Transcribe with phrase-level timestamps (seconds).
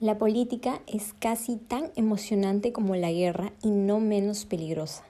[0.00, 5.02] La política es casi tan emocionante como la guerra y no menos peligrosa.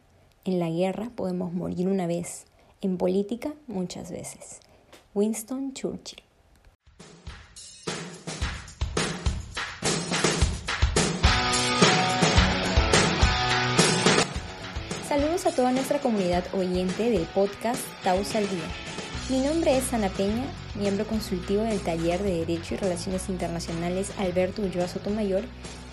[0.47, 2.47] En la guerra podemos morir una vez,
[2.81, 4.61] en política muchas veces.
[5.13, 6.23] Winston Churchill.
[15.07, 18.98] Saludos a toda nuestra comunidad oyente del podcast Taus al Día.
[19.31, 24.63] Mi nombre es Ana Peña, miembro consultivo del Taller de Derecho y Relaciones Internacionales Alberto
[24.63, 25.43] Ulloa Sotomayor,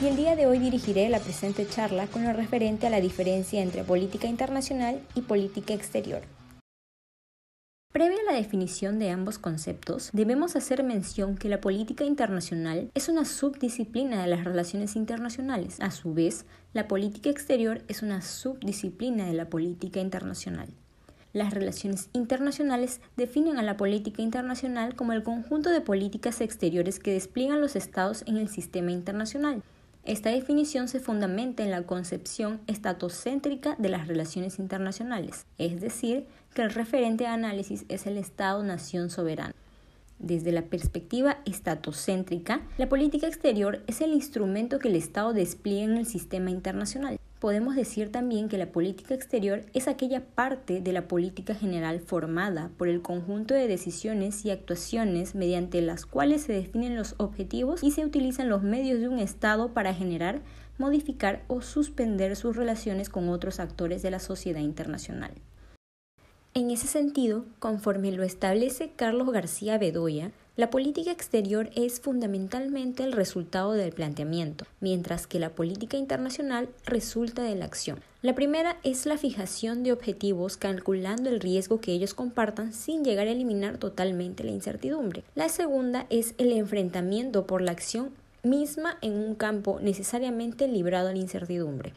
[0.01, 3.61] y el día de hoy dirigiré la presente charla con lo referente a la diferencia
[3.61, 6.21] entre política internacional y política exterior.
[7.91, 13.09] Previa a la definición de ambos conceptos, debemos hacer mención que la política internacional es
[13.09, 15.81] una subdisciplina de las relaciones internacionales.
[15.81, 20.69] A su vez, la política exterior es una subdisciplina de la política internacional.
[21.35, 27.11] Las relaciones internacionales definen a la política internacional como el conjunto de políticas exteriores que
[27.11, 29.61] despliegan los estados en el sistema internacional.
[30.05, 36.61] Esta definición se fundamenta en la concepción estatocéntrica de las relaciones internacionales, es decir, que
[36.61, 39.53] el referente de análisis es el Estado-nación soberano.
[40.19, 45.97] Desde la perspectiva estatocéntrica, la política exterior es el instrumento que el Estado despliega en
[45.97, 51.07] el sistema internacional podemos decir también que la política exterior es aquella parte de la
[51.07, 56.95] política general formada por el conjunto de decisiones y actuaciones mediante las cuales se definen
[56.95, 60.41] los objetivos y se utilizan los medios de un Estado para generar,
[60.79, 65.29] modificar o suspender sus relaciones con otros actores de la sociedad internacional.
[66.57, 73.11] En ese sentido, conforme lo establece Carlos García Bedoya, la política exterior es fundamentalmente el
[73.11, 77.99] resultado del planteamiento, mientras que la política internacional resulta de la acción.
[78.21, 83.27] La primera es la fijación de objetivos calculando el riesgo que ellos compartan sin llegar
[83.27, 85.25] a eliminar totalmente la incertidumbre.
[85.35, 88.11] La segunda es el enfrentamiento por la acción
[88.43, 91.91] misma en un campo necesariamente librado a la incertidumbre.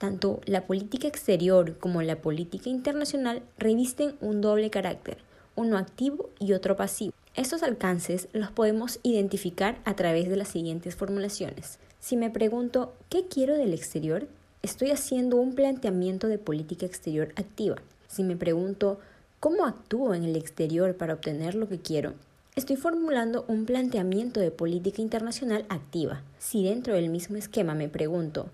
[0.00, 5.18] Tanto la política exterior como la política internacional revisten un doble carácter,
[5.56, 7.12] uno activo y otro pasivo.
[7.34, 11.78] Estos alcances los podemos identificar a través de las siguientes formulaciones.
[11.98, 14.26] Si me pregunto ¿qué quiero del exterior?
[14.62, 17.76] Estoy haciendo un planteamiento de política exterior activa.
[18.08, 19.00] Si me pregunto
[19.38, 22.14] ¿cómo actúo en el exterior para obtener lo que quiero?
[22.56, 26.22] Estoy formulando un planteamiento de política internacional activa.
[26.38, 28.48] Si dentro del mismo esquema me pregunto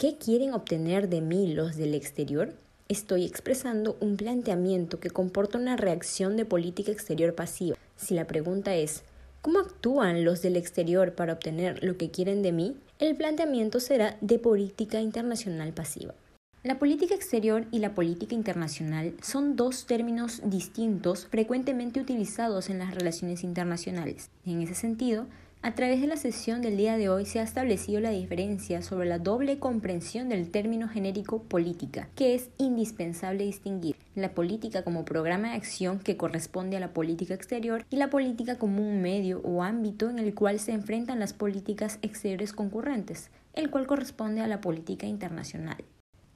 [0.00, 2.54] ¿qué quieren obtener de mí los del exterior?
[2.88, 7.76] Estoy expresando un planteamiento que comporta una reacción de política exterior pasiva.
[7.96, 9.02] Si la pregunta es
[9.42, 12.78] ¿cómo actúan los del exterior para obtener lo que quieren de mí?
[12.98, 16.14] El planteamiento será de política internacional pasiva.
[16.62, 22.94] La política exterior y la política internacional son dos términos distintos frecuentemente utilizados en las
[22.94, 24.30] relaciones internacionales.
[24.46, 25.26] En ese sentido,
[25.62, 29.06] a través de la sesión del día de hoy se ha establecido la diferencia sobre
[29.06, 35.50] la doble comprensión del término genérico política, que es indispensable distinguir la política como programa
[35.50, 39.62] de acción que corresponde a la política exterior y la política como un medio o
[39.62, 44.62] ámbito en el cual se enfrentan las políticas exteriores concurrentes, el cual corresponde a la
[44.62, 45.84] política internacional.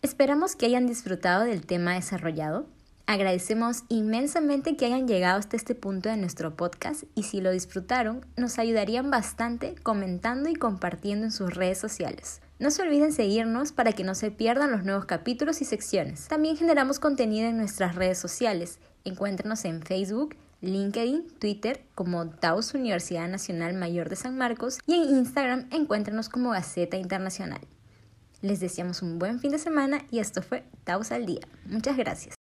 [0.03, 2.67] Esperamos que hayan disfrutado del tema desarrollado.
[3.07, 8.25] Agradecemos inmensamente que hayan llegado hasta este punto de nuestro podcast y si lo disfrutaron,
[8.37, 12.41] nos ayudarían bastante comentando y compartiendo en sus redes sociales.
[12.59, 16.29] No se olviden seguirnos para que no se pierdan los nuevos capítulos y secciones.
[16.29, 18.79] También generamos contenido en nuestras redes sociales.
[19.05, 25.19] Encuéntranos en Facebook, LinkedIn, Twitter como Taos Universidad Nacional Mayor de San Marcos y en
[25.19, 27.61] Instagram encuéntranos como Gaceta Internacional.
[28.41, 31.41] Les deseamos un buen fin de semana y esto fue Taos al Día.
[31.67, 32.34] Muchas gracias.